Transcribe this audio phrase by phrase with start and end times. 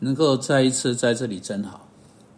[0.00, 1.88] 能够再一次在这里真好，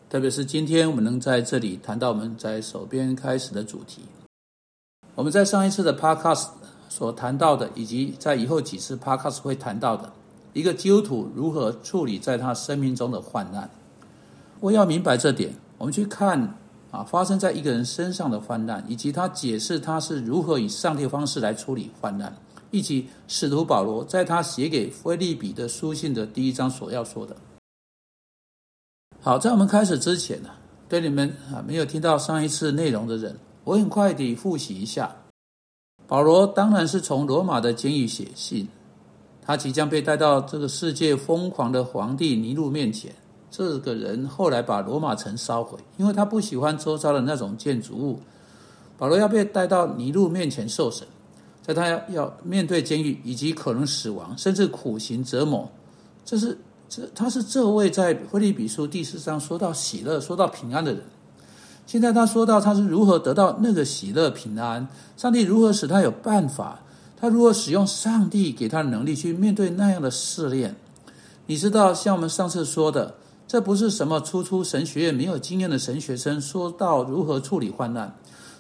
[0.09, 4.03] 特别是今天我们能在这里谈到我们在手边开始的主题。
[5.17, 6.51] 我们在上一次的 Podcast
[6.89, 10.13] 所谈到的，以及在以后几次 Podcast 会谈到的，
[10.53, 13.69] 一个基督徒如何处理在他生命中的患难。
[14.61, 16.55] 我要明白这点，我们去看
[16.93, 22.37] 啊，发生在一个人身上的患难，以及他解释他是如何以上帝的方式来处理患难，
[22.71, 27.37] 以及使徒保罗在他写给菲利比的书信的第一章所要说的。
[29.21, 30.51] 好，在我们开始之前呢，
[30.89, 35.15] 对你们啊没有听到上一次内容的人，我很快地复习一下。
[36.07, 38.69] 保罗当然是从罗马的监狱写信，
[39.43, 43.15] 他即将被带到这个世界疯狂的皇帝尼禄面前。
[43.51, 48.21] 这个人后来把罗马城烧毁，因为他不喜欢周遭的那种建筑物。
[48.97, 51.09] 保罗要被带到尼禄面前受审，
[51.69, 55.71] 在他要面对监狱以及可能死亡，甚至苦刑折磨，
[56.25, 56.59] 这是。
[56.91, 61.03] 这他是这位在腓利比书第四章说到喜乐、说到平安的人。
[61.87, 66.81] 现在他说到他是如何得到那个喜乐、平安，上帝如何使他有办法，
[67.15, 70.75] 他如何使用上帝给他的能力去面对那样的试炼。
[71.45, 78.17] 你知道，像我们上次说的，这不是什么初出神学院没有经验的神学生说到如何处理患难，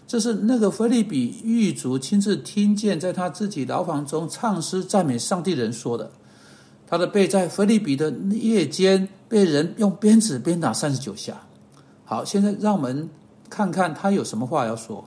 [0.08, 6.10] 这是那个腓利比狱卒亲自听见，在他自己牢房中唱诗赞美上帝人说的。
[6.86, 11.42] 他的背在菲利比的夜间被人用鞭子鞭打三十九下。
[12.06, 13.10] 好，现在让我们
[13.50, 15.04] 看看他有什么话要说。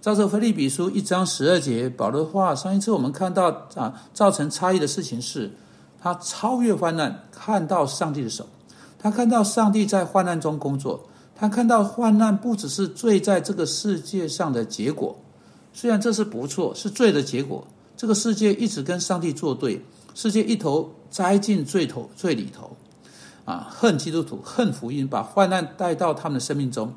[0.00, 5.50] 照着菲利比书一章十二节，保罗话，上一次我们看到啊，造成差异的事情是，
[6.00, 8.46] 他超越患难，看到上帝的手，
[9.00, 15.16] 他看到上帝在患难中工作，他看到患难不只是罪在这个世界上的结果，
[15.72, 17.66] 虽然这是不错，是罪的结果，
[17.96, 19.84] 这个世界一直跟上帝作对。
[20.14, 22.76] 世界一头栽进最头最里头，
[23.46, 26.92] 啊，恨基督徒，恨福音，把患难带到他们的生命中。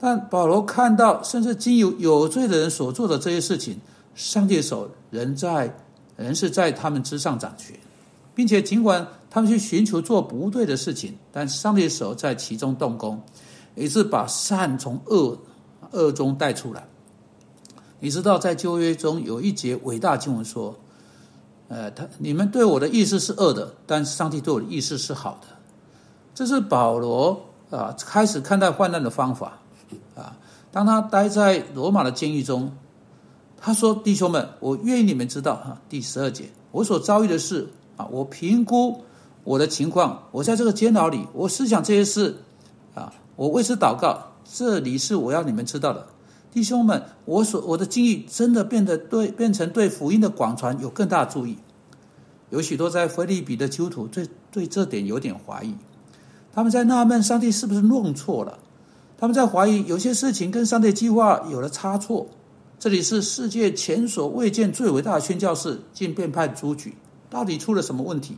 [0.00, 3.78] 但保罗看到，甚至经由有罪的人所做的这些事情，
[4.14, 5.76] 上帝的手仍在，
[6.16, 7.78] 仍是在他们之上掌权，
[8.34, 13.20] 并且尽管他们去寻求做不对的事情，但上帝的手在其中动工，
[13.78, 15.38] 也是把善从恶
[15.92, 16.86] 恶中带出来。
[18.00, 20.74] 你知道，在旧约中有一节伟大经文说。
[21.70, 25.48] 呃，他你们对我的意思是恶的，但上帝对我的意思是好的。
[26.34, 27.38] 这是保罗
[27.70, 29.58] 啊，开始看待患难的方法
[30.16, 30.34] 啊。
[30.72, 32.72] 当他待在罗马的监狱中，
[33.58, 37.68] 他说：“弟兄们，我愿意你们知道哈。”第十二节，我所遭遇的事
[37.98, 39.04] 啊，我评估
[39.44, 42.34] 我的情况，我在这个监牢里，我思想这些事
[42.94, 44.32] 啊，我为此祷告。
[44.50, 46.08] 这里是我要你们知道的。
[46.50, 51.56] 弟兄们，我所我的经历真的变得对变成对福音的广传有更大注意。
[52.50, 55.74] 有许多在菲利比的基督徒对对这点有点怀疑，
[56.52, 58.58] 他们在纳闷上帝是不是弄错了？
[59.16, 62.26] 他们在怀疑有些事情跟上帝计划有了差错。
[62.80, 66.96] 这里是世界前所未见最伟大的宣教士，竟变判出局，
[67.30, 68.36] 到底出了什么问题？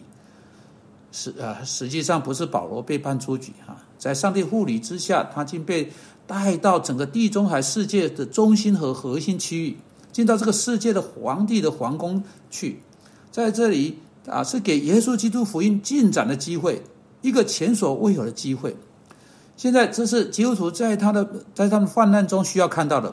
[1.10, 5.92] 实啊，实际上不是保罗被判出局哈，在上帝护理之下，他竟被。
[6.26, 9.76] 带到整个地中海世界的中心和核心区域，
[10.12, 12.80] 进到这个世界的皇帝的皇宫去，
[13.32, 16.84] 在这里啊，是给耶稣基督福音进展的机会，
[17.20, 18.76] 一个前所未有的机会。
[19.56, 23.12] 现在这是基督徒在他的在他们患难中需要看到的。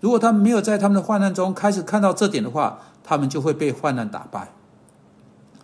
[0.00, 4.52] 如果他们没有在他们的患难中开始看到这点的话，他们就会被患难打败。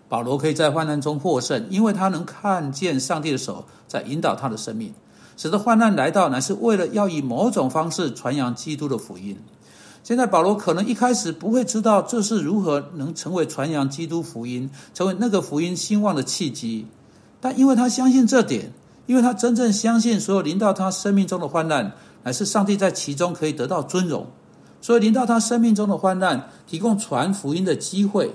[0.09, 4.93] 保罗可以在患难中获胜，因为他能看见上帝的手在引导他的生命。
[5.37, 9.39] 使得患难来到，乃是为了要以某种方式传扬基督的福音。
[10.03, 16.87] 现在保罗可能一开始不会知道这是如何能成为传扬基督福音、成为那个福音兴旺的契机，
[17.41, 18.73] 但因为他相信这点，
[19.07, 21.93] 因为他真正相信所有临到他生命中的患难，
[22.25, 24.27] 乃是上帝在其中可以得到尊荣，
[24.81, 28.33] 所以临到他生命中的患难提供传福音的机会。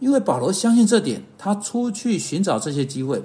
[0.00, 3.22] 因为保罗相信这点，他出去寻找这些机会。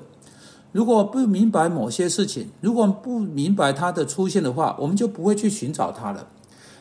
[0.71, 6.27] 如果不明白某些事情，如果不明白它的出现的话，我们就不会去寻找它了。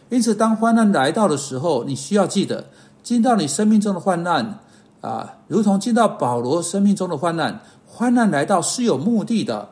[0.09, 2.67] 因此，当患难来到的时候，你需要记得，
[3.03, 4.61] 进到你生命中的患难
[5.03, 9.69] 啊，如同进到保罗生命中的患难，患难来到是有目的的。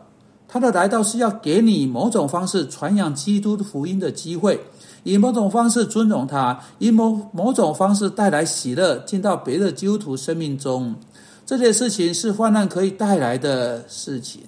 [0.47, 4.61] 他的来到是要给你某种方式传扬基督的福音的机会，
[5.03, 10.95] 以某种方式尊荣他，以某某种方式带来喜乐，进到别的基督徒生命中。
[11.47, 14.43] 这件事情是患难可以带来的事情，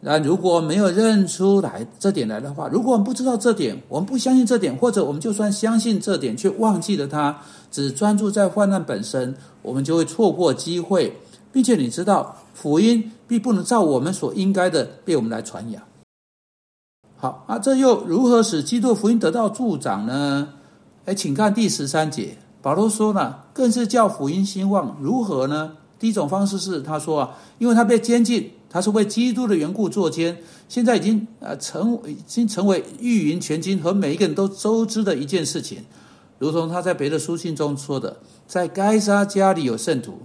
[0.00, 7.38] 那如果没有认出来这点来的话，如果我们不知道这点，我们不相信这点，或者我们就算相信这点却忘记了它，
[7.70, 9.32] 只专注在患难本身，
[9.62, 11.16] 我们就会错过机会，
[11.52, 15.80] 并且你知道，福音必不能照我们所应该的被我们来传扬。
[17.16, 20.48] 好，那这又如何使基督福音得到助长呢？
[21.06, 24.96] 哎，请看第十三节，保罗说呢，更是叫福音兴旺。
[25.00, 25.72] 如何呢？
[25.98, 30.36] 第一种方式是他说啊，因为他被监禁，他是为基督的缘故作监，
[30.68, 35.78] 现在已经呃成已经成为御云全经和每一个人都周知的一件事情。
[36.38, 40.18] 如同他在别的书信中说的，在该杀家里有圣徒，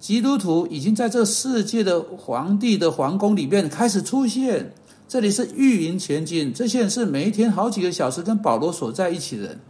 [0.00, 4.72] 基督徒已经在这世界的皇帝的皇宫里面开始出现。
[5.08, 9.60] 这里是御营前进，这些人是每一天好几个小时跟保罗所在一起的人。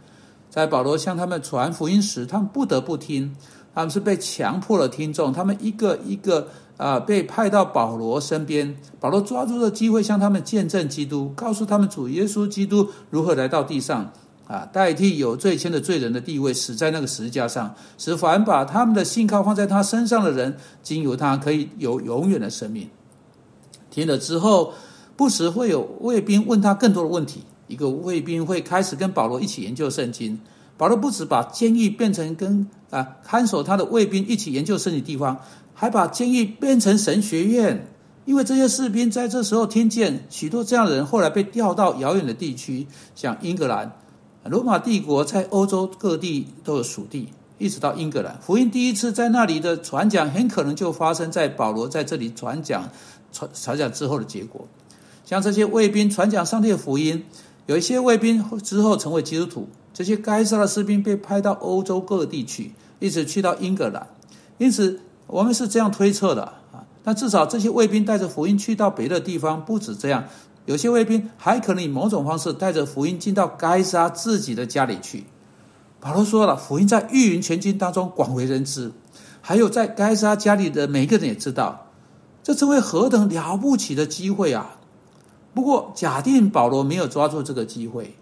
[0.49, 3.35] 在保罗向他们传福音时，他们不得不听，
[3.75, 5.31] 他们是被强迫了听众。
[5.31, 6.47] 他们一个一个
[6.77, 14.11] 啊被派到保罗身边，保罗抓住了机会向他们见证基督，告诉他们主耶稣基督如何来到地上。
[14.47, 22.89] 啊，代替有罪愆的罪人的地位，死在那个十字架上，使凡把他们的信靠放在他身上的人，经由他可以有永远的生命。
[23.91, 24.73] 听了之后，
[25.17, 27.41] 不时会有卫兵问他更多的问题。
[27.67, 30.39] 一个卫兵会开始跟保罗一起研究圣经。
[30.77, 35.37] 保罗不止把监狱变成跟啊看守他的卫兵一起研究圣经地方，
[35.73, 37.87] 还把监狱变成神学院。
[38.25, 42.85] 因为这些士兵在这时候听见许多这样的人，后来被调到遥远的地区，
[43.15, 43.91] 像英格兰。
[44.43, 48.37] 罗马帝国在欧洲各地都有属地，一直到英格兰。
[48.41, 52.89] 福音第一次在那里的传讲，很可能就发生在保罗在这里传讲、
[53.31, 54.67] 传传讲之后的结果。
[55.27, 57.25] 像这些卫兵传讲上帝的福音，
[57.65, 59.67] 有一些卫兵之后成为基督徒。
[59.93, 64.07] 这些该杀的士兵被派到欧洲各地去，一直去到英格兰。
[64.57, 66.85] 因此，我们是这样推测的啊。
[67.03, 70.23] 但至少这些卫兵带着福音去到别的地方，不止这样。
[70.65, 75.25] 有些卫兵还可能以某种方式带着福音进到该杀自己的家里去。
[75.99, 78.93] 保罗说了，福音在御云全军当中广为人知，
[79.41, 81.87] 还有在该杀家里的每一个人也知道，
[82.41, 84.76] 这成为何等了不起的机会啊！
[85.57, 88.13] 不过，假定保罗没有抓住这个机会，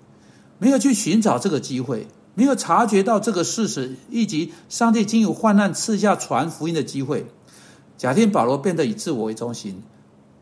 [0.57, 7.25] 没有去寻找这个机会，没有察觉到这个事实，以及上帝经由患难赐下传福音的机会，
[7.97, 9.83] 假定保罗变得以自我为中心。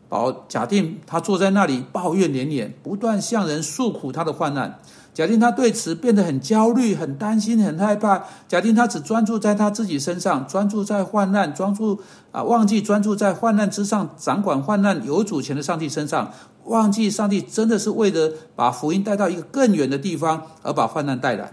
[0.08, 4.78] 保假定他坐在那里抱怨连连，不断向人诉苦他的患难。
[5.14, 8.24] 假定他对此变得很焦虑、很担心、很害怕。
[8.48, 12.00] 假定他只专注在他自己身上，专注在患难，专注
[12.32, 16.32] 啊，忘记专注在患难之上，掌管患难有主权的上帝身上，
[16.64, 21.52] 忘记上帝真的是为了把福音带到一个更远的地方而把患难带来。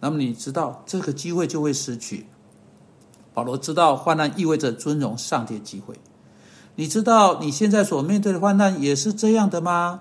[0.00, 2.26] 那么你知道这个机会就会失去。
[3.34, 5.94] 保罗知道患难意味着尊荣上帝的机会。
[6.76, 10.00] 你知道你现在所面对的患难也是这样的吗？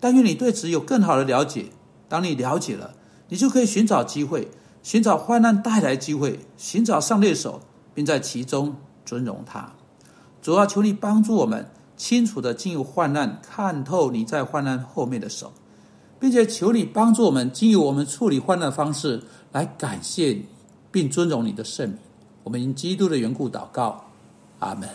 [0.00, 1.66] 但愿你对此有更好的了解。
[2.10, 2.94] 当你了解了，
[3.28, 4.50] 你就可以寻找机会，
[4.82, 7.60] 寻找患难带来机会，寻找上列手，
[7.94, 8.74] 并在其中
[9.06, 9.72] 尊荣他。
[10.42, 15.52] 主要求你帮助我们清楚的进入患难，看透你在患难后面的手，
[16.18, 19.22] 并且求你帮助我们经由我们处理患难的方式
[19.52, 20.46] 来感谢你，
[20.90, 21.98] 并尊荣你的圣名。
[22.42, 24.04] 我们因基督的缘故祷告，
[24.58, 24.88] 阿门。